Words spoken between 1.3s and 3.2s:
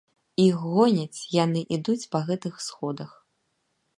яны ідуць па гэтых сходах.